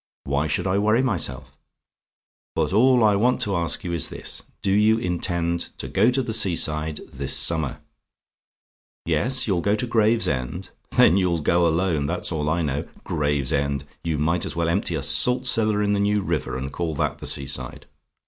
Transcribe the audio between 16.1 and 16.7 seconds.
River,